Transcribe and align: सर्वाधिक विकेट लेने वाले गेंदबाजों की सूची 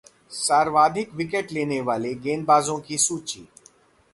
सर्वाधिक 0.31 1.13
विकेट 1.13 1.51
लेने 1.51 1.79
वाले 1.81 2.13
गेंदबाजों 2.15 2.79
की 2.79 2.97
सूची 2.97 3.47